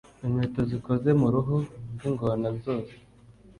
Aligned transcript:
Inkweto 0.25 0.61
zikoze 0.71 1.09
mu 1.19 1.27
ruhu 1.33 1.55
rw’ingona 1.93 2.47
zo 2.61 2.75
se 2.87 2.95